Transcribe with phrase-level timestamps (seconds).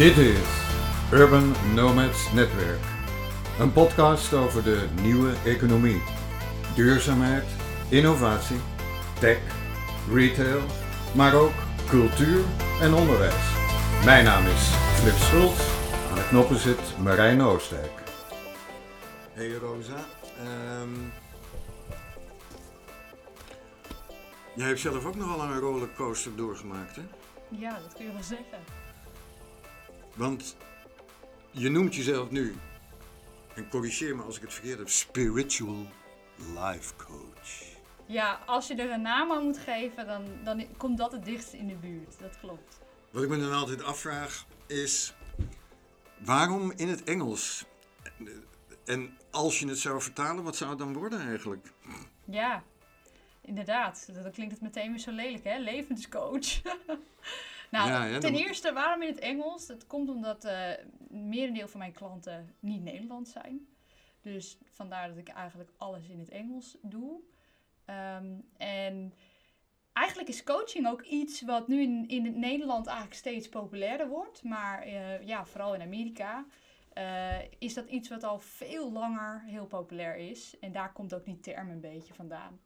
[0.00, 0.48] Dit is
[1.12, 2.80] Urban Nomads Netwerk.
[3.58, 6.02] Een podcast over de nieuwe economie.
[6.74, 7.44] Duurzaamheid,
[7.88, 8.56] innovatie,
[9.18, 9.38] tech,
[10.12, 10.60] retail,
[11.14, 11.52] maar ook
[11.88, 12.44] cultuur
[12.80, 13.54] en onderwijs.
[14.04, 14.62] Mijn naam is
[15.00, 15.60] Flip Schultz.
[16.10, 18.02] Aan de knoppen zit Marijn Oostdijk.
[19.32, 20.04] Hey Rosa,
[20.38, 20.94] ehm,
[24.54, 27.02] jij hebt zelf ook nogal een rollercoaster doorgemaakt, hè?
[27.48, 28.79] Ja, dat kun je wel zeggen.
[30.20, 30.56] Want
[31.50, 32.54] je noemt jezelf nu,
[33.54, 35.86] en corrigeer me als ik het verkeerd heb, spiritual
[36.36, 37.78] life coach.
[38.06, 41.52] Ja, als je er een naam aan moet geven, dan, dan komt dat het dichtst
[41.52, 42.18] in de buurt.
[42.18, 42.80] Dat klopt.
[43.10, 45.14] Wat ik me dan altijd afvraag is,
[46.18, 47.64] waarom in het Engels?
[48.84, 51.72] En als je het zou vertalen, wat zou het dan worden eigenlijk?
[52.24, 52.62] Ja,
[53.42, 54.08] inderdaad.
[54.22, 55.58] Dan klinkt het meteen weer zo lelijk, hè?
[55.58, 56.60] Levenscoach.
[57.70, 59.66] nou, Ja, ja, ten dan- eerste, waarom in het Engels?
[59.66, 60.70] Dat komt omdat eh
[61.08, 63.68] merendeel van mijn klanten niet Nederlands zijn.
[64.20, 67.20] Dus vandaar dat ik eigenlijk alles in het Engels doe.
[67.84, 68.26] Ehm,
[68.56, 69.14] en
[69.92, 74.42] eigenlijk is coaching ook iets wat nu in, in het Nederland eigenlijk steeds populairder wordt.
[74.42, 76.44] Maar eh, ja, vooral in Amerika
[76.92, 80.58] eh, is dat iets wat al veel langer heel populair is.
[80.60, 82.60] En daar komt ook die term een beetje vandaan.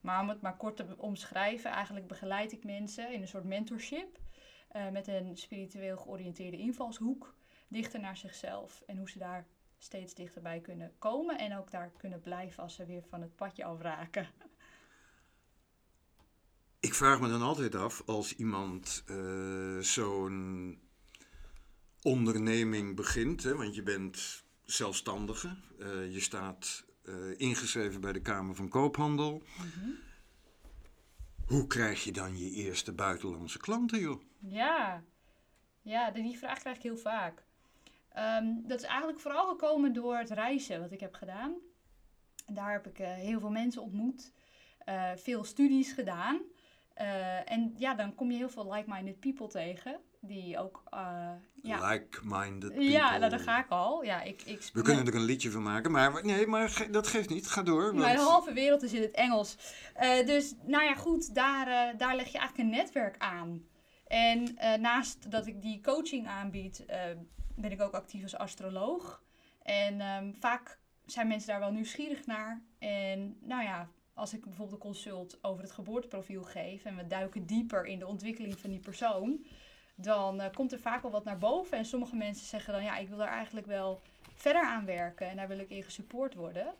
[0.00, 4.18] Maar om het maar kort te omschrijven, eigenlijk begeleid ik mensen in een soort mentorship.
[4.70, 7.34] Eh, met een spiritueel georiënteerde invalshoek
[7.68, 8.82] dichter naar zichzelf.
[8.86, 9.46] En hoe ze daar
[9.78, 11.38] steeds dichterbij kunnen komen.
[11.38, 14.28] En ook daar kunnen blijven als ze weer van het padje afraken.
[16.80, 20.78] Ik vraag me dan altijd af, als iemand eh, zo'n
[22.02, 26.88] onderneming begint, hè, want je bent zelfstandige, eh, je staat
[27.36, 29.42] ingeschreven bij de Kamer van Koophandel.
[31.50, 34.22] Hoe krijg je dan je eerste buitenlandse klanten, joh?
[34.38, 35.02] Ja,
[35.82, 37.44] ja die vraag krijg ik heel vaak.
[38.12, 41.54] Ehm, dat is eigenlijk vooral gekomen door het reizen wat ik heb gedaan.
[42.46, 44.32] Daar heb ik eh, heel veel mensen ontmoet,
[44.78, 46.40] eh, veel studies gedaan.
[47.00, 51.30] Eh, en ja, dan kom je heel veel like-minded people tegen, die ook, eh,
[51.62, 52.90] ja, Like-minded people.
[52.90, 54.02] ja, nou, daar ga ik al.
[54.02, 57.06] Ja, ik, ik, We kunnen er een liedje van maken, maar nee, maar ge- dat
[57.06, 57.46] geeft niet.
[57.46, 57.94] Ga door.
[57.94, 59.56] Mijn want- halve wereld is in het Engels.
[59.94, 63.64] Eh, dus nou ja, goed, daar, daar leg je eigenlijk een netwerk aan.
[64.06, 66.84] En naast dat ik die coaching aanbied,
[67.56, 69.22] ben ik ook actief als astroloog.
[69.62, 72.62] En ehm, vaak zijn mensen daar wel nieuwsgierig naar.
[72.78, 73.88] En nou ja,
[74.20, 78.06] als ik bijvoorbeeld een consult over het geboorteprofiel geef en we duiken dieper in de
[78.06, 79.44] ontwikkeling van die persoon,
[79.94, 81.78] dan eh, komt er vaak wel wat naar boven.
[81.78, 84.00] En sommige mensen zeggen dan, ja, ik wil daar eigenlijk wel
[84.34, 86.74] verder aan werken en daar wil ik in gesupport worden.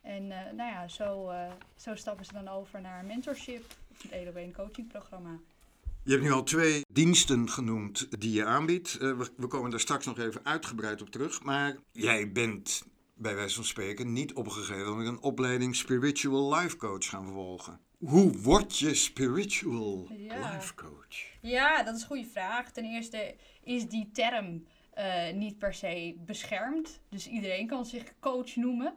[0.00, 4.12] En eh, nou ja, zo, eh, zo stappen ze dan over naar mentorship of een
[4.12, 5.38] 1 op 1 coachingprogramma.
[6.04, 8.98] Je hebt nu al twee diensten genoemd die je aanbiedt.
[8.98, 11.42] We, we komen daar straks nog even uitgebreid op terug.
[11.42, 12.82] Maar jij bent
[13.22, 17.26] bij wijze van spreken niet op een gegeven moment een opleiding Spiritual Life Coach gaan
[17.26, 17.80] volgen.
[17.98, 20.54] Hoe word je Spiritual Ja.
[20.54, 21.16] Life Coach?
[21.40, 22.72] Ja, dat is een goede vraag.
[22.72, 27.00] Ten eerste is die term eh, niet per se beschermd.
[27.08, 28.94] Dus iedereen kan zich coach noemen.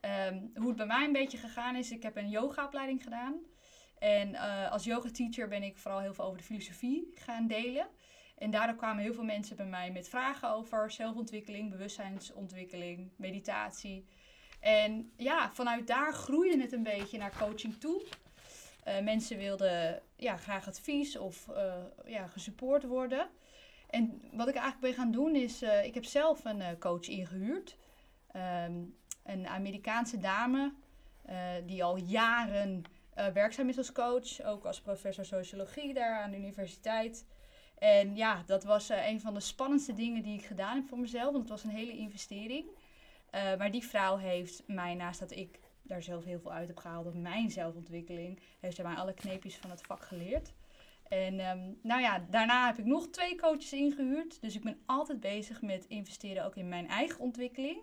[0.00, 3.34] Ehm, hoe het bij mij een beetje gegaan is, ik heb een yogaopleiding gedaan.
[3.98, 7.86] En eh, als yoga-teacher ben ik vooral heel veel over de filosofie gaan delen.
[8.38, 14.04] En daardoor kwamen heel veel mensen bij mij met vragen over zelfontwikkeling, bewustzijnsontwikkeling, meditatie.
[14.60, 18.02] En ja, vanuit daar groeide het een beetje naar coaching toe.
[18.84, 21.74] Eh, mensen wilden ja, graag advies of eh,
[22.06, 23.28] ja, gesupport worden.
[23.90, 27.76] En wat ik eigenlijk ben gaan doen is, eh, ik heb zelf een coach ingehuurd.
[28.32, 28.74] Ehm,
[29.24, 30.72] een Amerikaanse dame
[31.66, 32.82] die al jaren
[33.32, 34.42] werkzaam is als coach.
[34.42, 37.26] Ook als professor sociologie daar aan de universiteit.
[37.78, 40.98] En ja, dat was eh, een van de spannendste dingen die ik gedaan heb voor
[40.98, 41.32] mezelf.
[41.32, 42.66] Want het was een hele investering.
[43.30, 46.76] Eh, maar die vrouw heeft mij, naast dat ik daar zelf heel veel uit heb
[46.76, 50.52] gehaald op mijn zelfontwikkeling, heeft zij mij alle kneepjes van het vak geleerd.
[51.08, 54.40] En ehm, nou ja, daarna heb ik nog twee coaches ingehuurd.
[54.40, 57.78] Dus ik ben altijd bezig met investeren ook in mijn eigen ontwikkeling.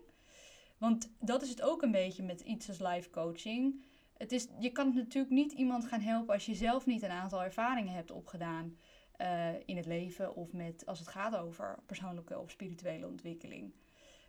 [0.77, 3.83] Want dat is het ook een beetje met iets als life coaching.
[4.17, 7.43] Het is, je kan natuurlijk niet iemand gaan helpen als je zelf niet een aantal
[7.43, 8.77] ervaringen hebt opgedaan
[9.17, 13.73] eh, in het leven of met, als het gaat over persoonlijke of spirituele ontwikkeling.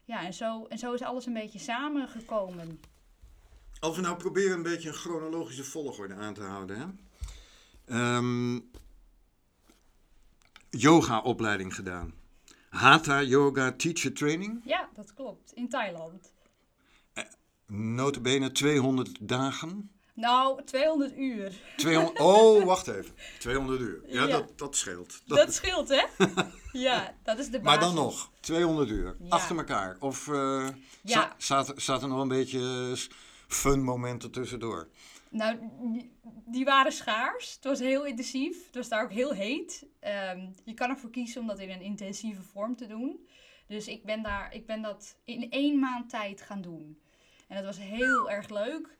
[0.04, 2.80] Ja, en zo, en zo is alles een beetje samengekomen.
[3.78, 6.78] Als we nou proberen een beetje een chronologische volgorde aan te houden.
[6.78, 6.86] Hè?
[7.94, 8.60] Ehm,
[10.70, 12.14] yoga-opleiding gedaan.
[12.68, 14.60] Hatha Yoga Teacher Training.
[14.64, 15.52] Ja, dat klopt.
[15.52, 16.32] In Thailand.
[17.66, 19.90] Notabene 200 dagen.
[20.16, 21.52] Nou, 200 uur.
[21.76, 23.14] 200, oh, wacht even.
[23.38, 24.02] 200 uur.
[24.06, 24.26] Ja, Ja.
[24.26, 25.20] Dat, dat scheelt.
[25.26, 26.02] Dat- Dat scheelt, hè?
[26.72, 27.64] ja, dat is de basis.
[27.64, 29.16] maar dan nog, 200 uur.
[29.20, 29.28] Ja.
[29.28, 29.96] Achter elkaar.
[30.00, 30.68] Of eh
[31.02, 31.20] Ja.
[31.22, 32.58] za- zaten staat er nog een beetje
[32.92, 33.14] eh,
[33.48, 34.88] fun momenten tussendoor?
[35.30, 35.58] Nou,
[35.92, 36.10] die-
[36.46, 37.54] die waren schaars.
[37.54, 38.66] Het was heel intensief.
[38.66, 39.86] Het was daar ook heel heet.
[40.00, 43.26] Ehm, je kan ervoor kiezen om dat in een intensieve vorm te doen.
[43.66, 46.98] Dus ik ben, daar, ik ben dat in één maand tijd gaan doen.
[47.48, 48.94] En dat was heel erg leuk.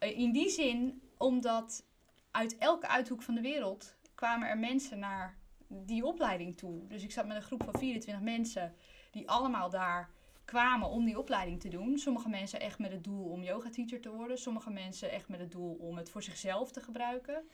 [0.00, 1.84] Eh, in die zin, omdat
[2.30, 5.38] uit elke uithoek van de wereld kwamen er mensen naar
[5.68, 6.86] die opleiding toe.
[6.86, 8.74] Dus ik zat met een groep van 24 mensen
[9.10, 10.10] die allemaal daar
[10.44, 11.98] kwamen om die opleiding te doen.
[11.98, 14.38] Sommige mensen echt met het doel om yoga teacher te worden.
[14.38, 17.48] Sommige mensen echt met het doel om het voor zichzelf te gebruiken.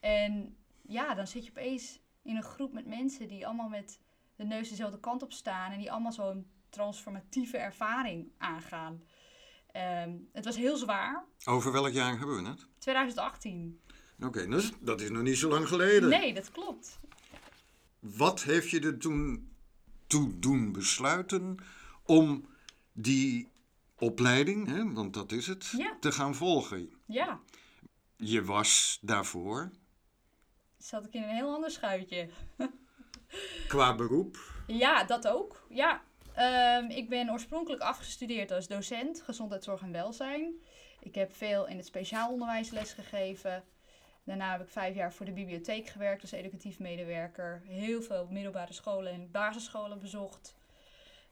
[0.00, 4.00] En ja, dan zit je opeens in een groep met mensen die allemaal met
[4.36, 5.72] de neus dezelfde kant op staan.
[5.72, 9.02] En die allemaal zo'n transformatieve ervaring aangaan.
[9.76, 11.24] Ehm, het was heel zwaar.
[11.44, 12.66] Over welk jaar hebben we het?
[12.78, 13.80] 2018.
[14.20, 16.08] Oké, dus dat is nog niet zo lang geleden.
[16.08, 16.98] Nee, dat klopt.
[17.98, 19.52] Wat heeft je er toen
[20.06, 21.56] toe doen besluiten
[22.02, 22.46] om
[22.92, 23.48] die
[23.98, 25.96] opleiding, hè, want dat is het, Ja.
[26.00, 26.90] te gaan volgen?
[27.06, 27.40] Ja,
[28.16, 29.70] Je was daarvoor
[30.78, 32.28] zat ik in een heel ander schuitje.
[33.68, 34.52] qua beroep.
[34.66, 35.66] Ja, dat ook.
[35.68, 36.02] Ja.
[36.36, 40.54] Ehm, ik ben oorspronkelijk afgestudeerd als docent gezondheidszorg en welzijn.
[41.00, 43.64] Ik heb veel in het speciaal onderwijs lesgegeven.
[44.24, 47.62] Daarna heb ik vijf jaar voor de bibliotheek gewerkt als educatief medewerker.
[47.64, 50.56] Heel veel middelbare scholen en basisscholen bezocht.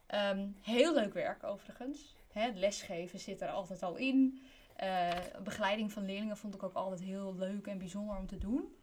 [0.07, 2.15] Ehm, heel leuk werk overigens.
[2.31, 4.41] Hè, lesgeven zit er altijd al in.
[4.75, 5.09] Eh,
[5.43, 8.75] begeleiding van leerlingen vond ik ook altijd heel leuk en bijzonder om te doen.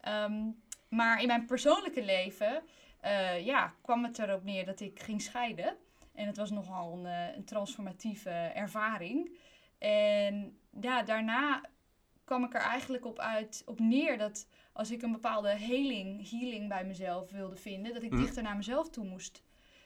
[0.00, 0.50] Ehm,
[0.88, 2.62] maar in mijn persoonlijke leven
[3.00, 5.76] eh, ja, kwam het erop neer dat ik ging scheiden.
[6.14, 9.36] En het was nogal een, eh, een transformatieve ervaring.
[9.78, 11.60] En ja, daarna
[12.24, 16.68] kwam ik er eigenlijk op, uit, op neer dat als ik een bepaalde healing, healing
[16.68, 18.20] bij mezelf wilde vinden, dat ik Hm.
[18.20, 19.42] dichter naar mezelf toe moest.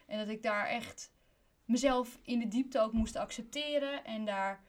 [0.07, 1.13] En dat ik daar echt
[1.65, 4.05] mezelf in de diepte ook moest accepteren.
[4.05, 4.63] En daar,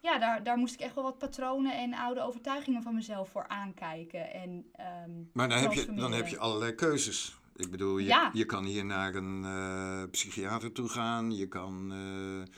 [0.00, 3.48] ja, daar, daar moest ik echt wel wat patronen en oude overtuigingen van mezelf voor
[3.48, 4.32] aankijken.
[4.32, 7.39] En, ehm, Maar dan heb, je, dan heb je allerlei keuzes.
[7.60, 8.30] Ik bedoel, je, Ja.
[8.32, 12.54] je kan hier naar een eh, psychiater toe gaan, je kan eh,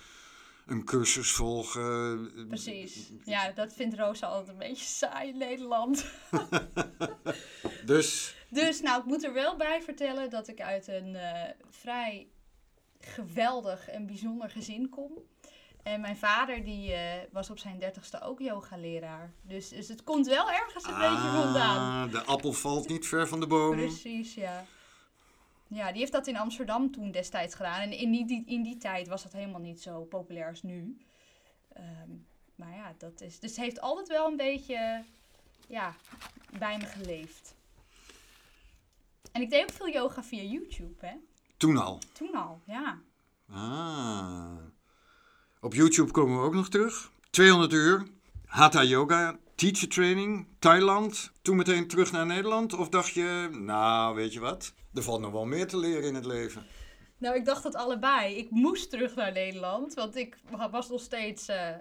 [0.66, 2.30] een cursus volgen.
[2.48, 3.10] Precies.
[3.24, 6.04] Ja, dat vindt Rosa altijd een beetje saai in Nederland.
[7.86, 12.28] Dus, Dus nou, ik moet er wel bij vertellen dat ik uit een eh, vrij
[13.00, 15.12] geweldig en bijzonder gezin kom.
[15.82, 16.94] En mijn vader die
[17.32, 19.32] was op zijn dertigste ook yogaleraar.
[19.42, 22.06] Dus, dus het komt wel ergens een beetje vandaan.
[22.06, 23.76] ah, de appel valt niet ver van de boom.
[23.76, 24.64] Precies, ja.
[25.74, 27.80] Ja, die heeft dat in Amsterdam toen destijds gedaan.
[27.80, 30.96] En in die, die- in die tijd was dat helemaal niet zo populair als nu.
[31.72, 32.10] Ehm,
[32.54, 33.38] maar ja, dat is...
[33.40, 35.04] Dus het heeft altijd wel een beetje
[35.68, 35.94] ja,
[36.58, 37.54] bij me geleefd.
[39.32, 41.14] En ik deed ook veel yoga via YouTube, hè.
[41.56, 41.98] Toen al.
[42.12, 42.98] Toen al, ja.
[43.50, 44.56] Ah.
[45.60, 47.10] Op YouTube komen we ook nog terug.
[47.30, 48.06] 200 uur.
[48.46, 51.32] Hatha Yoga, teacher training, Thailand.
[51.42, 52.74] Toen meteen terug naar Nederland?
[52.74, 56.14] Of dacht je, nou weet je wat, er valt nog wel meer te leren in
[56.14, 56.66] het leven.
[57.18, 58.36] Nou, ik dacht dat allebei.
[58.36, 60.38] Ik moest terug naar Nederland, want ik
[60.70, 61.48] was nog steeds...
[61.48, 61.74] eh,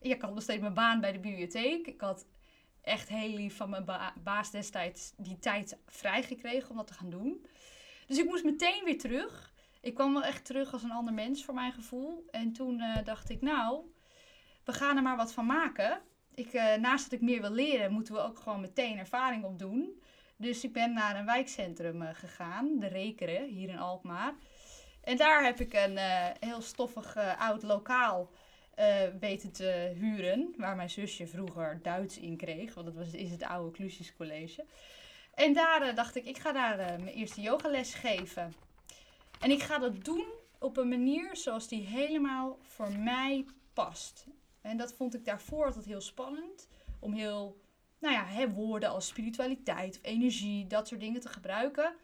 [0.00, 1.86] ik had nog steeds mijn baan bij de bibliotheek.
[1.86, 2.26] Ik had
[2.82, 7.10] echt heel lief van mijn ba- baas destijds die tijd vrijgekregen om dat te gaan
[7.10, 7.46] doen.
[8.06, 9.52] Dus ik moest meteen weer terug.
[9.80, 12.24] Ik kwam wel echt terug als een ander mens voor mijn gevoel.
[12.30, 13.80] En toen eh, dacht ik, nou,
[14.64, 16.02] we gaan er maar wat van maken.
[16.38, 20.02] Ik, eh, naast dat ik meer wil leren, moeten we ook gewoon meteen ervaring opdoen.
[20.36, 24.34] Dus ik ben naar een wijkcentrum eh, gegaan, de Rekeren, hier in Alkmaar.
[25.00, 28.30] En daar heb ik een eh, heel stoffig oud lokaal
[29.20, 30.54] weten te huren.
[30.56, 32.74] Waar mijn zusje vroeger Duits in kreeg.
[32.74, 34.64] Want dat was, is het oude Clusius College.
[35.34, 38.54] En daar dacht ik, ik ga daar mijn eerste yogales geven.
[39.40, 40.24] En ik ga dat doen
[40.58, 44.26] op een manier zoals die helemaal voor mij past.
[44.68, 46.68] En dat vond ik daarvoor altijd heel spannend.
[47.00, 47.60] Om heel,
[47.98, 51.94] nou ja, hè, woorden als spiritualiteit of energie, dat soort dingen te gebruiken.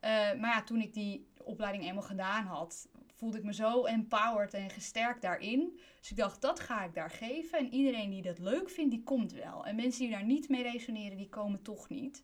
[0.00, 4.54] Eh, maar ja, toen ik die opleiding eenmaal gedaan had, voelde ik me zo empowered
[4.54, 5.80] en gesterkt daarin.
[6.00, 7.58] Dus ik dacht, dat ga ik daar geven.
[7.58, 9.66] En iedereen die dat leuk vindt, die komt wel.
[9.66, 12.22] En mensen die daar niet mee resoneren, die komen toch niet.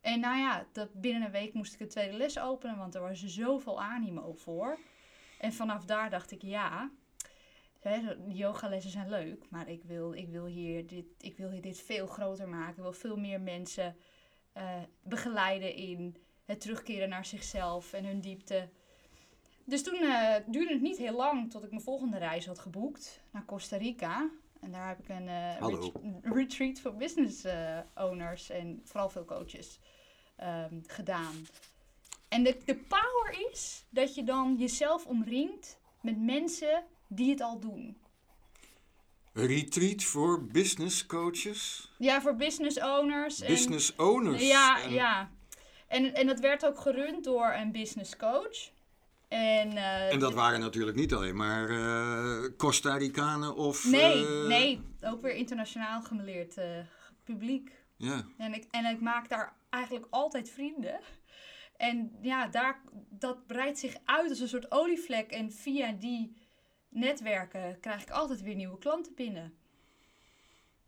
[0.00, 3.00] En nou ja, dat, binnen een week moest ik een tweede les openen, want er
[3.00, 4.78] was zoveel animo voor.
[5.38, 6.90] En vanaf daar dacht ik, ja,
[8.28, 12.06] yogalessen zijn leuk, maar ik wil, ik, wil hier dit, ik wil hier dit veel
[12.06, 12.76] groter maken.
[12.76, 13.96] Ik wil veel meer mensen
[14.52, 18.68] eh, begeleiden in het terugkeren naar zichzelf en hun diepte.
[19.64, 23.20] Dus toen eh, duurde het niet heel lang tot ik mijn volgende reis had geboekt
[23.30, 24.30] naar Costa Rica.
[24.60, 27.44] En daar heb ik een eh, ret- retreat voor business
[27.94, 29.78] owners en vooral veel coaches
[30.36, 31.46] ehm, gedaan.
[32.28, 37.60] En de, de power is dat je dan jezelf omringt met mensen die het al
[37.60, 37.96] doen.
[39.32, 43.40] Retreat voor business coaches, Ja, voor business owners.
[43.40, 44.48] en- business owners.
[44.48, 45.30] Ja, En- ja.
[45.88, 48.70] En, en dat werd ook gerund door een business coach.
[49.28, 53.84] En, eh, En dat waren natuurlijk niet alleen maar eh, Costa Ricanen of...
[53.84, 56.54] Nee, eh, nee, ook weer internationaal gemeleerd
[57.24, 57.70] publiek.
[57.96, 61.00] Ja, En ik, en ik maak daar eigenlijk altijd vrienden.
[61.76, 65.30] En ja, daar, dat breidt zich uit als een soort olievlek.
[65.30, 66.34] En via die
[66.90, 69.54] netwerken krijg ik altijd weer nieuwe klanten binnen.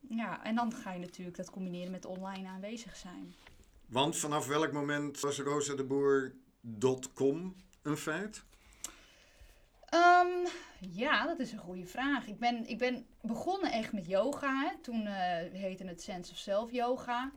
[0.09, 3.35] Ja, en dan ga je natuurlijk dat combineren met online aanwezig zijn.
[3.87, 8.43] want vanaf welk moment was rosadeboer.com een feit?
[9.85, 10.47] Ehm,
[10.81, 12.27] ja, dat is een goede vraag.
[12.27, 14.61] Ik ben, ik ben begonnen echt met yoga.
[14.69, 14.77] Hè.
[14.83, 17.31] Toen eh, heette het Sense of Self Yoga.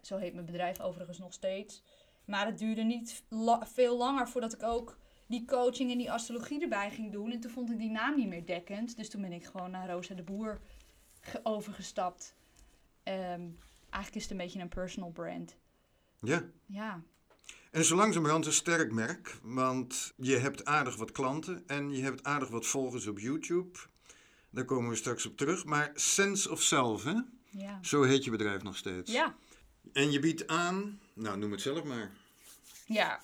[0.00, 1.82] Zo heet mijn bedrijf overigens nog steeds.
[2.24, 4.98] Maar het duurde niet la- veel langer voordat ik ook
[5.30, 7.30] die coaching en die astrologie erbij ging doen.
[7.32, 8.96] En toen vond ik die naam niet meer dekkend.
[8.96, 10.60] Dus toen ben ik gewoon naar Rosa de Boer
[11.20, 12.34] ge- overgestapt.
[13.02, 13.46] Ehm,
[13.90, 15.56] eigenlijk is het een beetje een personal brand.
[16.20, 16.44] Ja.
[16.66, 17.02] Ja,
[17.70, 22.24] En zo langzamerhand een sterk merk, want je hebt aardig wat klanten en je hebt
[22.24, 23.78] aardig wat volgers op YouTube.
[24.50, 25.64] Daar komen we straks op terug.
[25.64, 27.14] Maar Sense of Self, hè?
[27.50, 27.78] ja.
[27.82, 29.12] Zo heet je bedrijf nog steeds.
[29.12, 29.34] Ja,
[29.92, 32.10] En je biedt aan, nou noem het zelf maar.
[32.86, 33.20] Ja,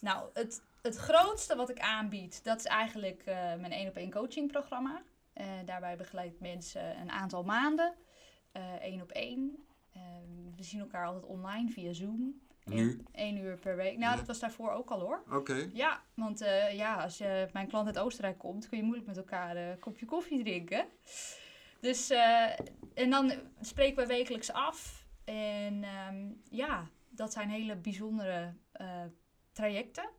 [0.00, 4.10] nou, het, het grootste wat ik aanbied, dat is eigenlijk eh, mijn één op één
[4.10, 5.02] coachingprogramma.
[5.32, 7.94] Eh, daarbij begeleid ik mensen een aantal maanden,
[8.52, 9.62] eh, één op één.
[10.56, 12.40] We zien elkaar altijd online via Zoom.
[12.64, 13.02] Nu?
[13.12, 13.98] Eén uur per week.
[13.98, 14.16] Nou, Ja.
[14.16, 15.22] dat was daarvoor ook al hoor.
[15.32, 15.70] Oké.
[15.72, 16.38] Ja, want
[16.72, 20.06] ja, als je, mijn klant uit Oostenrijk komt, kun je moeilijk met elkaar een kopje
[20.06, 20.86] koffie drinken.
[21.80, 22.10] Dus,
[22.94, 25.06] en dan spreken we wekelijks af.
[25.24, 28.54] En ehm, ja, dat zijn hele bijzondere
[29.52, 30.10] trajecten.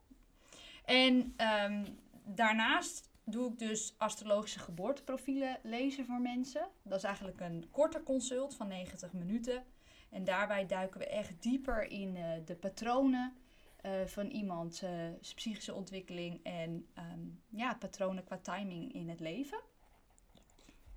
[0.89, 1.86] En ehm,
[2.25, 6.67] daarnaast doe ik dus astrologische geboorteprofielen lezen voor mensen.
[6.84, 9.63] Dat is eigenlijk een korte consult van 90 minuten.
[10.10, 13.34] En daarbij duiken we echt dieper in eh, de patronen
[13.81, 14.89] eh, van iemands eh,
[15.22, 17.19] psychische ontwikkeling en ehm,
[17.50, 19.60] ja, patronen qua timing in het leven.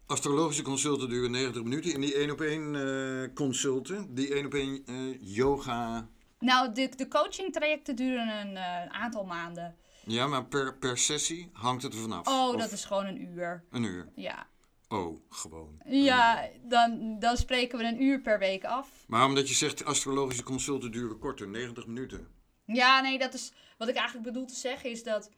[0.07, 1.95] Astrologische consulten duren 90 minuten.
[1.95, 4.85] En die één op één consulten, die één op één
[5.21, 6.09] yoga.
[6.39, 9.77] Nou, de, de coaching trajecten duren een, een aantal maanden.
[10.07, 12.27] Ja, maar per, per sessie hangt het er vanaf.
[12.27, 13.65] Oh, Of dat is gewoon een uur.
[13.71, 14.09] Een uur.
[14.15, 14.47] Ja,
[14.89, 15.81] Oh, gewoon.
[15.87, 18.89] ja dan, dan spreken we een uur per week af.
[19.07, 22.29] Maar omdat je zegt astrologische consulten duren korter, 90 minuten.
[22.65, 25.31] Ja, nee, dat is wat ik eigenlijk bedoel te zeggen is dat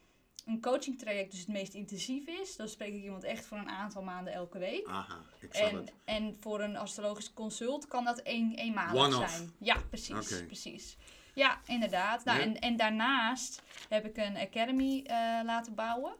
[0.46, 2.56] een coaching traject dus het meest intensief is.
[2.56, 4.86] Dan spreek ik iemand echt voor een aantal maanden elke week.
[4.86, 5.92] Aha, ik En, het.
[6.04, 9.52] en voor een astrologisch consult kan dat één, eenmalig zijn.
[9.58, 10.42] Ja, precies.
[10.46, 10.96] Precies.
[11.34, 12.24] Ja, inderdaad.
[12.24, 12.44] Nou, Ja.
[12.44, 16.14] en, en daarnaast heb ik een academy eh, laten bouwen.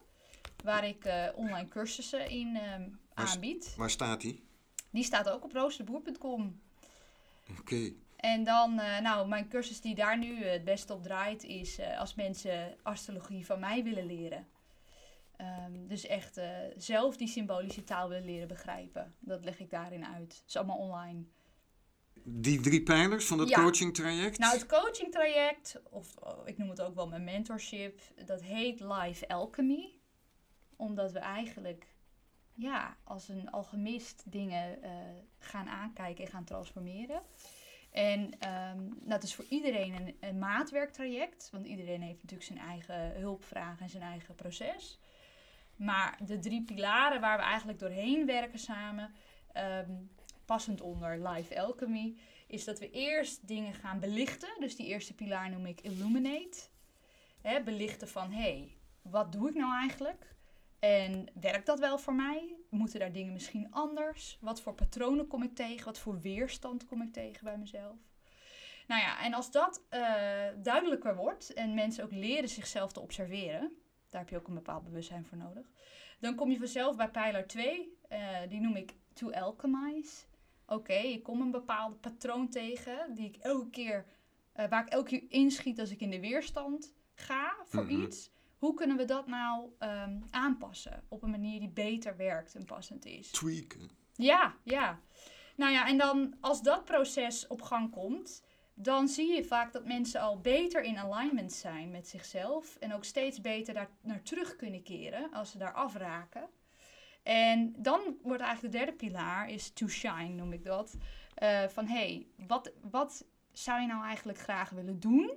[0.63, 3.73] Waar ik eh, online cursussen in ehm, Waar aanbied.
[3.77, 4.43] Waar staat die?
[4.89, 6.61] Die staat ook op roosterboer.com.
[7.59, 7.93] Oké.
[8.15, 12.15] En dan, eh, nou, mijn cursus die daar nu het beste op draait, is als
[12.15, 14.47] mensen astrologie van mij willen leren.
[15.37, 16.39] Ehm, dus echt
[16.77, 19.15] zelf die symbolische taal willen leren begrijpen.
[19.19, 20.33] Dat leg ik daarin uit.
[20.33, 21.25] Het is allemaal online.
[22.27, 23.61] Die drie pijlers van Ja.
[23.61, 24.37] coaching traject?
[24.37, 28.79] Nou, het coaching traject, of oh, ik noem het ook wel mijn mentorship, dat heet
[28.79, 29.99] Life Alchemy.
[30.75, 31.87] Omdat we eigenlijk,
[32.53, 34.91] ja, als een alchemist dingen eh,
[35.39, 37.21] gaan aankijken en gaan transformeren.
[37.91, 43.19] En ehm dat is voor iedereen een, een maatwerktraject, want iedereen heeft natuurlijk zijn eigen
[43.21, 44.99] hulpvraag en zijn eigen proces.
[45.75, 49.13] Maar de drie pilaren waar we eigenlijk doorheen werken samen,
[49.53, 49.91] ehm,
[50.45, 52.15] passend onder Life Alchemy,
[52.47, 54.49] is dat we eerst dingen gaan belichten.
[54.59, 56.59] Dus die eerste pilaar noem ik illuminate.
[57.41, 60.35] Hè, belichten van, hé, hey, wat doe ik nou eigenlijk?
[60.79, 62.55] En werkt dat wel voor mij?
[62.69, 64.37] Moeten daar dingen misschien anders?
[64.41, 65.85] Wat voor patronen kom ik tegen?
[65.85, 67.95] Wat voor weerstand kom ik tegen bij mezelf?
[68.87, 70.01] Nou ja, en als dat eh,
[70.57, 73.71] duidelijker wordt en mensen ook leren zichzelf te observeren,
[74.09, 75.71] daar heb je ook een bepaald bewustzijn voor nodig,
[76.19, 80.25] dan kom je vanzelf bij pijler 2, eh, die noem ik to alchemize.
[80.67, 84.05] Oké, ik kom een bepaald patroon tegen die ik elke keer,
[84.53, 88.01] eh, waar ik elke keer inschiet als ik in de weerstand ga voor Mhm.
[88.01, 88.31] iets.
[88.57, 93.05] Hoe kunnen we dat nou ehm, aanpassen op een manier die beter werkt en passend
[93.05, 93.31] is?
[93.31, 93.89] Tweaken.
[94.13, 94.99] Ja, ja.
[95.55, 98.43] Nou ja, en dan als dat proces op gang komt,
[98.73, 103.03] dan zie je vaak dat mensen al beter in alignment zijn met zichzelf en ook
[103.03, 106.49] steeds beter daar naar terug kunnen keren als ze daar afraken.
[107.25, 110.97] En dan wordt eigenlijk de derde pilaar, is to shine noem ik dat.
[111.33, 115.31] Eh, van hey, wat, wat zou je nou eigenlijk graag willen doen?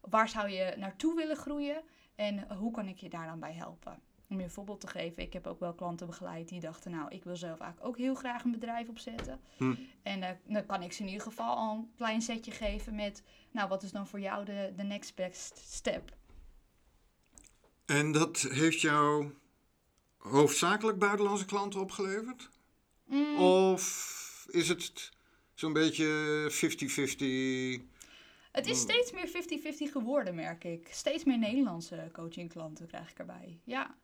[0.00, 1.82] Waar zou je naartoe willen groeien?
[2.14, 4.00] En hoe kan ik je daar dan bij helpen?
[4.28, 7.10] Om je een voorbeeld te geven, ik heb ook wel klanten begeleid die dachten, nou,
[7.10, 9.40] ik wil zelf eigenlijk ook heel graag een bedrijf opzetten.
[9.56, 9.74] Hm.
[10.02, 13.22] En eh, dan kan ik ze in ieder geval al een klein setje geven met,
[13.50, 16.16] nou, wat is dan voor jou de, de next best step?
[17.86, 19.32] En dat heeft jou
[20.20, 22.48] hoofdzakelijk buitenlandse klanten opgeleverd?
[23.06, 25.10] Mm, Of is het
[25.54, 27.82] zo'n beetje 50-50?
[28.52, 30.88] het is steeds meer 50-50 geworden, merk ik.
[30.90, 33.58] Steeds meer Nederlandse coachingklanten krijg ik erbij.
[33.64, 33.94] Ja.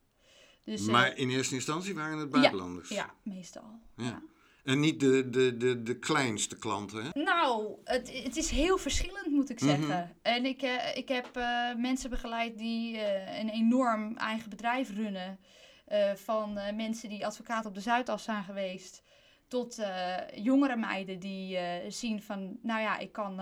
[0.64, 2.88] Dus, eh, Maar in eerste instantie waren het buitenlanders.
[2.88, 3.80] ja, meestal.
[3.96, 4.04] Ja.
[4.04, 4.23] ja.
[4.64, 7.23] En niet de, de, de, de kleinste klanten, hè?
[7.23, 9.68] Nou, het, het is heel verschillend, moet ik Mhm.
[9.70, 10.16] zeggen.
[10.23, 12.99] En ik, eh, ik heb eh, mensen begeleid die
[13.40, 15.38] een enorm eigen bedrijf runnen.
[15.87, 19.02] Eh, van eh, mensen die advocaat op de Zuidas zijn geweest.
[19.49, 23.40] Tot eh, jongere meiden die zien van, nou ja, ik kan,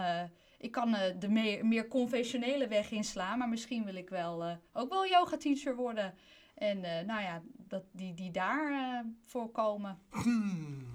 [0.58, 3.38] ik kan de meer, meer conventionele weg inslaan.
[3.38, 6.14] Maar misschien wil ik wel ook wel yoga teacher worden.
[6.54, 7.42] En nou ja,
[7.74, 9.98] dat, die, die daar eh, voor komen.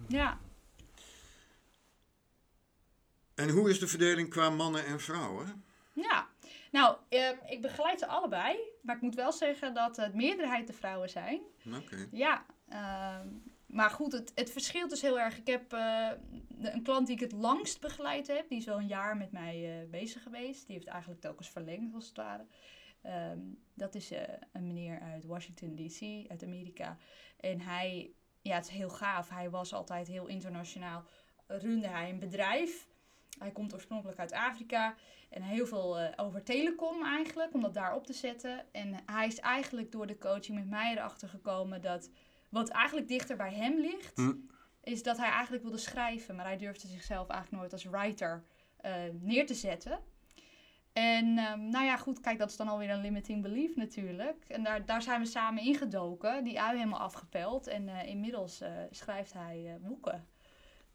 [0.07, 0.39] Ja.
[3.35, 5.63] En hoe is de verdeling qua mannen en vrouwen?
[5.93, 6.27] Ja,
[6.71, 8.57] nou, ehm, ik begeleid ze allebei.
[8.81, 11.41] Maar ik moet wel zeggen dat het meerderheid de vrouwen zijn.
[11.75, 12.07] Oké.
[12.11, 13.27] Ja, ehm,
[13.65, 15.37] maar goed, het, het verschilt dus heel erg.
[15.37, 16.09] Ik heb eh,
[16.61, 18.49] een klant die ik het langst begeleid heb.
[18.49, 20.65] Die is wel een jaar met mij eh, bezig geweest.
[20.65, 22.45] Die heeft eigenlijk telkens verlengd, als het ware.
[23.01, 23.39] Ehm,
[23.73, 24.21] dat is eh,
[24.51, 26.97] een meneer uit Washington D.C., uit Amerika.
[27.39, 28.11] En hij,
[28.41, 29.29] ja, het is heel gaaf.
[29.29, 31.03] Hij was altijd heel internationaal.
[31.47, 32.88] Runde hij een bedrijf.
[33.39, 34.95] Hij komt oorspronkelijk uit Afrika.
[35.29, 38.65] En heel veel eh, over telecom eigenlijk, om dat daar op te zetten.
[38.71, 42.09] En hij is eigenlijk door de coaching met mij erachter gekomen dat
[42.49, 44.33] wat eigenlijk dichter bij hem ligt, Hm.
[44.83, 46.35] is dat hij eigenlijk wilde schrijven.
[46.35, 48.43] Maar hij durfde zichzelf eigenlijk nooit als writer
[48.77, 49.99] eh, neer te zetten.
[50.93, 54.45] En ehm, nou ja, goed, kijk, dat is dan alweer een limiting belief natuurlijk.
[54.47, 57.67] En daar, daar zijn we samen ingedoken, die ui helemaal afgepeld.
[57.67, 60.27] En eh, inmiddels schrijft hij boeken.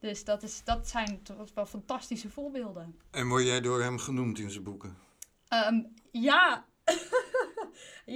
[0.04, 2.98] Dus dat, is, dat zijn toch wel fantastische voorbeelden.
[3.10, 4.96] En word jij door hem genoemd in zijn boeken?
[5.48, 6.66] Ehm, ja.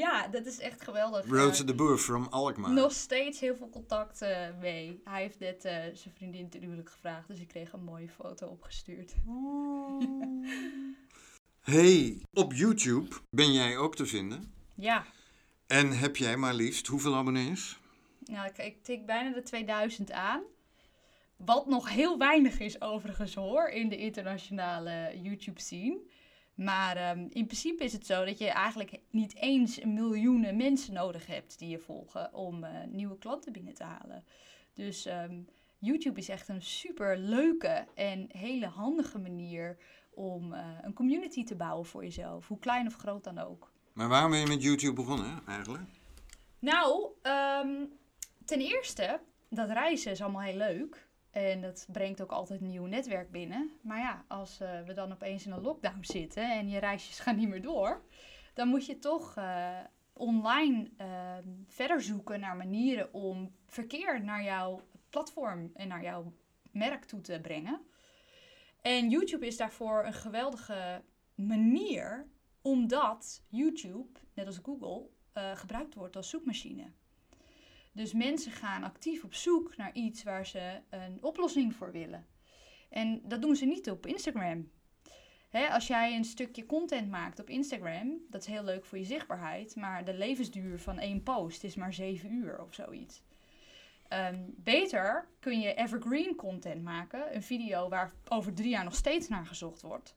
[0.04, 1.26] ja, dat is echt geweldig.
[1.26, 2.72] Rosa Eh, de Boer from Alkmaar.
[2.72, 5.00] nog steeds heel veel contact eh, mee.
[5.04, 8.46] Hij heeft net eh, zijn vriendin ten huwelijk gevraagd, dus ik kreeg een mooie foto
[8.46, 9.12] opgestuurd.
[11.60, 14.52] Hey, op YouTube ben jij ook te vinden.
[14.74, 15.04] Ja,
[15.66, 17.78] En heb jij maar liefst hoeveel abonnees?
[18.24, 20.42] nou, ik, ik tik bijna de 2000 aan.
[21.44, 26.00] Wat nog heel weinig is overigens hoor, in de internationale YouTube scene.
[26.54, 30.94] Maar ehm, in principe is het zo dat je eigenlijk niet eens een miljoenen mensen
[30.94, 34.24] nodig hebt die je volgen om eh, nieuwe klanten binnen te halen.
[34.74, 35.40] Dus ehm,
[35.78, 39.78] YouTube is echt een super leuke en hele handige manier
[40.10, 43.72] om eh, een community te bouwen voor jezelf, hoe klein of groot dan ook.
[43.92, 45.88] Maar waarom ben je met YouTube begonnen eigenlijk?
[46.58, 47.84] Nou, ehm,
[48.44, 51.07] ten eerste, dat reizen is allemaal heel leuk.
[51.38, 53.70] En dat brengt ook altijd nieuw netwerk binnen.
[53.80, 57.36] Maar ja, als eh, we dan opeens in een lockdown zitten en je reisjes gaan
[57.36, 58.02] niet meer door,
[58.54, 59.78] dan moet je toch eh,
[60.12, 66.32] online ehm, verder zoeken naar manieren om verkeer naar jouw platform en naar jouw
[66.70, 67.80] merk toe te brengen.
[68.82, 71.02] En YouTube is daarvoor een geweldige
[71.34, 72.26] manier,
[72.62, 76.92] omdat YouTube, net als Google, eh, gebruikt wordt als zoekmachine.
[77.98, 82.26] Dus mensen gaan actief op zoek naar iets waar ze een oplossing voor willen.
[82.90, 84.70] En dat doen ze niet op Instagram.
[85.70, 89.76] Als jij een stukje content maakt op Instagram, dat is heel leuk voor je zichtbaarheid,
[89.76, 93.22] maar de levensduur van één post is maar 7 uur of zoiets.
[94.08, 99.28] Ehm, beter kun je evergreen content maken, een video waar over drie jaar nog steeds
[99.28, 100.14] naar gezocht wordt.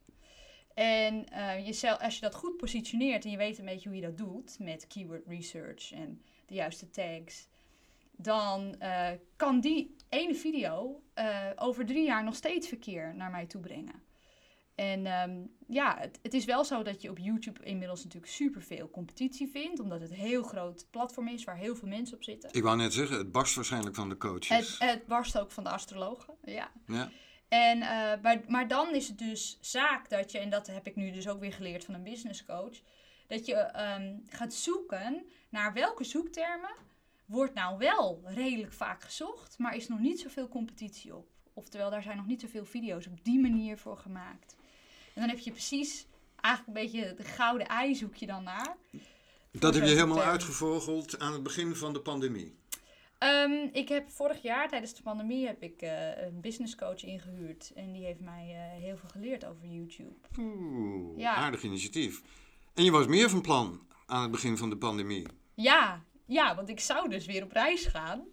[0.74, 4.06] En eh, jezelf, als je dat goed positioneert en je weet een beetje hoe je
[4.06, 7.50] dat doet met keyword research en de juiste tags,
[8.16, 13.46] dan eh, kan die ene video eh, over drie jaar nog steeds verkeer naar mij
[13.46, 14.02] toe brengen.
[14.74, 18.90] En ehm, ja, het, het is wel zo dat je op YouTube inmiddels natuurlijk superveel
[18.90, 22.50] competitie vindt, omdat het een heel groot platform is waar heel veel mensen op zitten.
[22.52, 24.78] Ik wou net zeggen, het barst waarschijnlijk van de coaches.
[24.78, 26.70] Het, het barst ook van de astrologen, ja.
[26.86, 27.10] Ja.
[27.48, 30.96] En, eh, maar, maar dan is het dus zaak dat je, en dat heb ik
[30.96, 32.80] nu dus ook weer geleerd van een business coach,
[33.26, 36.74] dat je ehm, gaat zoeken naar welke zoektermen
[37.32, 41.26] wordt nou wel redelijk vaak gezocht, maar is nog niet zoveel competitie op.
[41.54, 44.56] Oftewel, daar zijn nog niet zoveel video's op die manier voor gemaakt.
[45.14, 46.06] En dan heb je precies
[46.40, 48.76] eigenlijk een beetje de gouden ei zoek je dan naar.
[49.50, 50.28] Dat heb je helemaal term.
[50.28, 52.54] uitgevogeld aan het begin van de pandemie.
[53.18, 57.72] Ehm, ik heb vorig jaar tijdens de pandemie heb ik eh, een business coach ingehuurd.
[57.74, 60.14] En die heeft mij eh, heel veel geleerd over YouTube.
[60.38, 61.34] Oeh, Ja.
[61.34, 62.22] aardig initiatief.
[62.74, 65.26] En je was meer van plan aan het begin van de pandemie.
[65.54, 68.28] Ja, ja, want ik zou dus weer op reis gaan.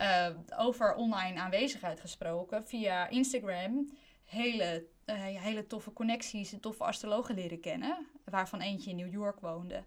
[0.00, 2.66] Eh, over online aanwezigheid gesproken.
[2.66, 3.90] Via Instagram
[4.24, 8.06] hele, eh, hele toffe connecties en toffe astrologen leren kennen.
[8.24, 9.84] Waarvan eentje in New York woonde.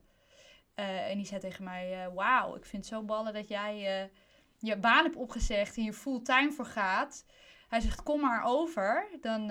[0.73, 4.09] Eh, en die zei tegen mij, wauw, ik vind het zo ballen dat jij
[4.59, 7.25] je baan hebt opgezegd en hier fulltime voor gaat.
[7.67, 9.47] Hij zegt, kom maar over, dan,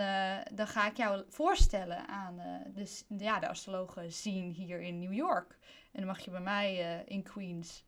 [0.54, 2.36] dan ga ik jou voorstellen aan
[2.74, 5.58] de, ja, de astrologen zien hier in New York.
[5.92, 7.84] En dan mag je bij mij eh, in Queens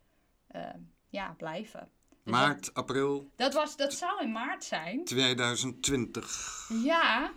[0.46, 0.68] eh,
[1.08, 1.88] ja, blijven.
[2.22, 5.04] Dus Maart, april Dat, was, dat zou in maart zijn.
[5.04, 6.68] 2020.
[6.84, 7.32] Ja,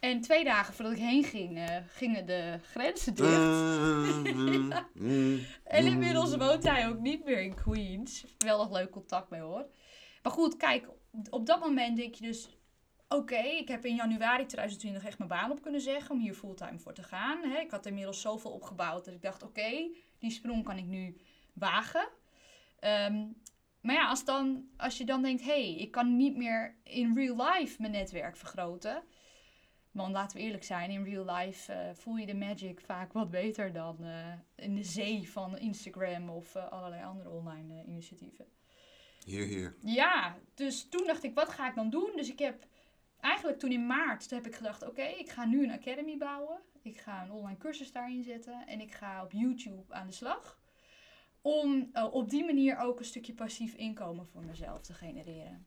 [0.00, 3.28] en twee dagen voordat ik heen ging, eh, gingen de grenzen dicht.
[5.64, 8.24] En inmiddels woont hij ook niet meer in Queens.
[8.38, 9.66] Wel nog leuk contact mee hoor.
[10.22, 10.88] Maar goed, kijk,
[11.30, 12.48] op dat moment denk je dus...
[13.14, 16.78] Oké, ik heb in januari 2020 echt mijn baan op kunnen zeggen om hier fulltime
[16.78, 17.42] voor te gaan.
[17.42, 17.58] Hè.
[17.58, 21.16] Ik had inmiddels zoveel opgebouwd dat ik dacht, oké, die sprong kan ik nu
[21.52, 22.08] wagen.
[22.78, 23.26] Ehm,
[23.80, 27.14] maar ja, als, dan, als je dan denkt, hé, hey, ik kan niet meer in
[27.14, 29.02] real life mijn netwerk vergroten.
[29.90, 33.30] Want laten we eerlijk zijn, in real life eh, voel je de magic vaak wat
[33.30, 38.46] beter dan eh, in de zee van Instagram of eh, allerlei andere online initiatieven.
[39.24, 39.76] Hier, hier.
[39.80, 42.12] Ja, dus toen dacht ik, wat ga ik dan doen?
[42.16, 42.66] Dus ik heb
[43.20, 46.60] eigenlijk toen in maart toen heb ik gedacht, oké, ik ga nu een academy bouwen.
[46.82, 50.58] Ik ga een online cursus daarin zetten en ik ga op YouTube aan de slag.
[51.42, 55.66] Om eh, op die manier ook een stukje passief inkomen voor mezelf te genereren.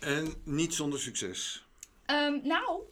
[0.00, 1.66] En niet zonder succes.
[2.06, 2.82] Ehm, nou,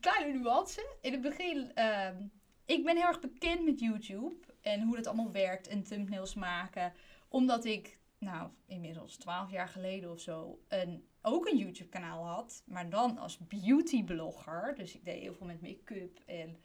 [0.00, 0.96] kleine nuance.
[1.00, 2.26] In het begin, ehm,
[2.64, 6.92] ik ben heel erg bekend met YouTube en hoe dat allemaal werkt en thumbnails maken.
[7.28, 12.62] Omdat ik, nou, inmiddels 12 jaar geleden of zo, een, ook een YouTube kanaal had.
[12.66, 14.74] Maar dan als beauty blogger.
[14.76, 16.56] Dus ik deed heel veel met make-up en...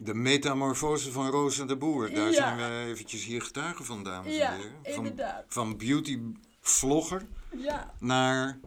[0.00, 2.14] De metamorfose van Rosa de Boer.
[2.14, 2.32] Daar Ja.
[2.32, 4.72] zijn we eventjes hier getuigen van, dames en Ja, heren.
[4.82, 5.44] Van, inderdaad.
[5.48, 6.20] van beauty
[6.60, 7.94] vlogger Ja.
[8.00, 8.60] naar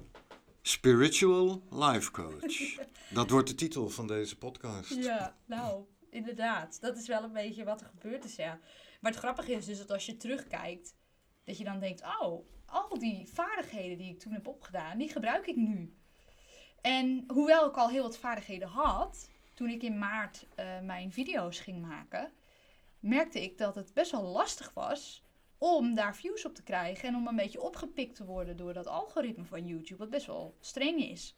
[0.61, 2.77] spiritual life coach.
[3.13, 4.93] Dat wordt de titel van deze podcast.
[4.95, 6.81] Ja, nou, inderdaad.
[6.81, 8.59] Dat is wel een beetje wat er gebeurd is, ja.
[9.01, 10.95] Maar het grappige is dus dat als je terugkijkt,
[11.43, 15.47] dat je dan denkt, oh, al die vaardigheden die ik toen heb opgedaan, die gebruik
[15.47, 15.95] ik nu.
[16.81, 21.59] En hoewel ik al heel wat vaardigheden had, toen ik in maart eh, mijn video's
[21.59, 22.31] ging maken,
[22.99, 25.23] merkte ik dat het best wel lastig was
[25.57, 28.87] om daar views op te krijgen en om een beetje opgepikt te worden door dat
[28.87, 31.35] algoritme van YouTube, wat best wel streng is.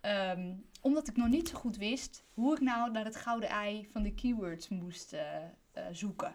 [0.00, 3.88] Ehm, omdat ik nog niet zo goed wist hoe ik nou naar het gouden ei
[3.92, 6.34] van de keywords moest eh, eh, zoeken.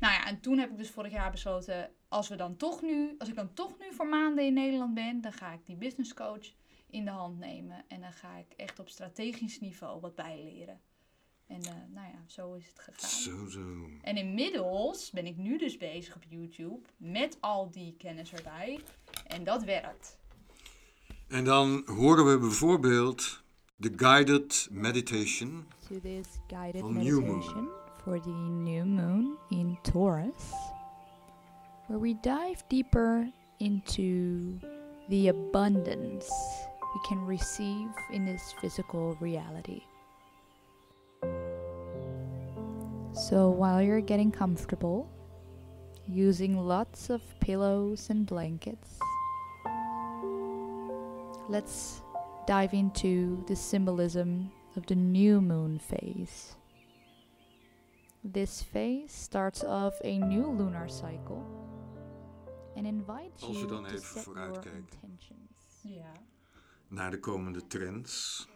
[0.00, 3.14] Nou ja, en toen heb ik dus vorig jaar besloten, als, we dan toch nu,
[3.18, 6.14] als ik dan toch nu voor maanden in Nederland ben, dan ga ik die business
[6.14, 6.52] coach
[6.90, 7.84] in de hand nemen.
[7.88, 10.80] En dan ga ik echt op strategisch niveau wat bijleren.
[11.46, 13.10] En eh, nou ja, zo is het gegaan.
[13.10, 13.88] Zo, zo.
[14.02, 18.80] En inmiddels ben ik nu dus bezig op YouTube met al die kennis erbij.
[19.26, 20.18] En dat werkt.
[21.28, 23.42] En dan horen we bijvoorbeeld
[23.76, 25.66] de guided meditation.
[25.88, 27.36] to this guided Van new moon.
[27.38, 27.68] meditation
[28.02, 30.42] for the new moon in Taurus,
[31.90, 34.60] where we dive deeper into
[35.08, 36.30] the abundance
[36.94, 39.82] we can receive in this physical reality.
[43.12, 45.10] So, while you're getting comfortable,
[46.06, 49.00] using lots of pillows and blankets,
[51.48, 52.02] let's
[52.46, 56.54] dive into the symbolism of the new moon phase.
[58.22, 61.59] This phase starts off a new lunar cycle
[63.40, 65.18] Als we you dan even vooruitkijken.
[65.82, 66.12] Ja.
[66.88, 68.48] Naar de komende trends.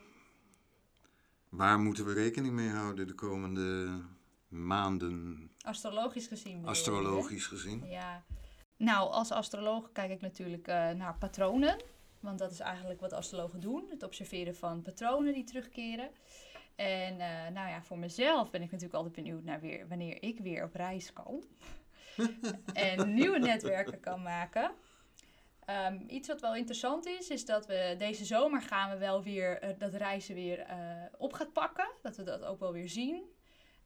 [1.48, 4.00] Waar moeten we rekening mee houden de komende
[4.48, 6.53] maanden, Astrologisch gezien.
[6.53, 6.70] bedoel je, hè?
[6.70, 7.87] astrologisch gezien?
[7.87, 8.24] Ja.
[8.77, 11.83] Nou, als astroloog kijk ik natuurlijk eh, naar patronen.
[12.20, 13.87] Want dat is eigenlijk wat astrologen doen.
[13.90, 16.11] Het observeren van patronen die terugkeren.
[16.74, 20.38] En eh, nou ja, voor mezelf ben ik natuurlijk altijd benieuwd naar weer, wanneer ik
[20.38, 21.44] weer op reis kan.
[22.72, 24.70] En nieuwe netwerken kan maken.
[25.64, 29.59] Ehm, iets wat wel interessant is, is dat we deze zomer gaan we wel weer
[29.61, 30.77] eh, dat reizen weer eh,
[31.18, 31.88] op gaat pakken.
[32.03, 33.22] Dat we dat ook wel weer zien.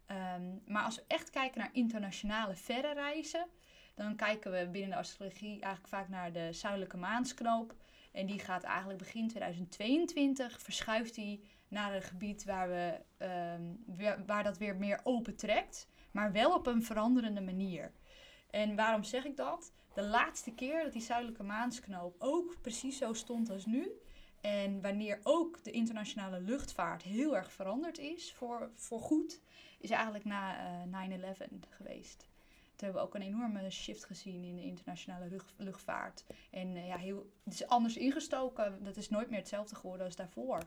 [0.06, 3.46] Ehm, maar als we echt kijken naar internationale verre reizen,
[3.94, 7.74] dan kijken we binnen de astrologie eigenlijk vaak naar de zuidelijke maansknoop.
[8.12, 14.22] En die gaat eigenlijk begin 2022, verschuift die naar een gebied waar, we, ehm, weer-
[14.26, 15.88] waar dat weer meer open trekt.
[16.10, 17.92] Maar wel op een veranderende manier.
[18.50, 19.72] En waarom zeg ik dat?
[19.94, 23.92] De laatste keer dat die zuidelijke maansknoop ook precies zo stond als nu.
[24.40, 29.40] En wanneer ook de internationale luchtvaart heel erg veranderd is voor, voor goed,
[29.78, 30.56] is eigenlijk na
[30.92, 32.18] eh, 9-11 geweest.
[32.78, 36.24] Toen hebben we ook een enorme shift gezien in de internationale lucht- luchtvaart.
[36.50, 38.84] En eh, ja, heel, het is anders ingestoken.
[38.84, 40.62] Dat is nooit meer hetzelfde geworden als daarvoor.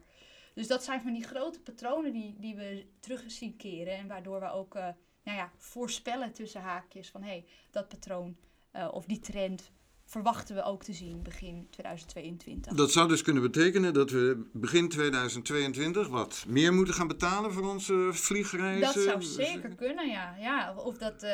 [0.54, 3.98] Dus dat zijn van die grote patronen die, die we terug zien keren.
[3.98, 4.88] En waardoor we ook eh,
[5.23, 8.38] nou ja, voorspellen tussen haakjes van hé, hey, dat patroon
[8.71, 9.71] eh, of die trend
[10.05, 12.73] verwachten we ook te zien begin 2022.
[12.73, 17.69] Dat zou dus kunnen betekenen dat we begin 2022 wat meer moeten gaan betalen voor
[17.69, 18.81] onze vliegreizen.
[18.93, 20.36] Dat zou zeker kunnen, ja.
[20.39, 21.25] ja of dat,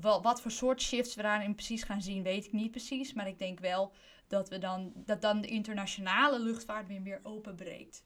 [0.00, 3.12] wa- wat voor soort shifts we daarin precies gaan zien, weet ik niet precies.
[3.12, 3.92] Maar ik denk wel
[4.26, 8.04] dat, we dan, dat dan de internationale luchtvaart weer meer openbreekt.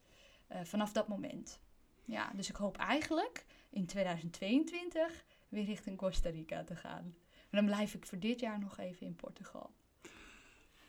[0.48, 1.60] eh, vanaf dat moment.
[2.04, 7.14] Ja, dus ik hoop eigenlijk in 2022 weer richting Costa Rica te gaan.
[7.32, 9.70] En dan blijf ik voor dit jaar nog even in Portugal.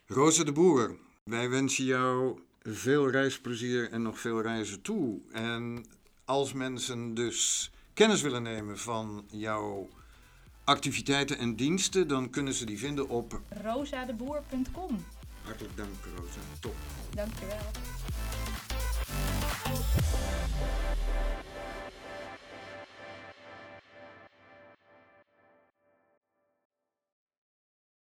[0.06, 5.22] Rosa de Boer, wij wensen jou veel reisplezier en nog veel reizen toe.
[5.32, 5.86] En
[6.26, 9.90] als mensen dus kennis willen nemen van jouw
[10.64, 15.06] activiteiten en diensten, dan kunnen ze die vinden op rosadeboer.com.
[15.44, 16.40] Hartelijk dank, Rosa.
[16.60, 16.76] Top.
[17.14, 17.58] Dankjewel.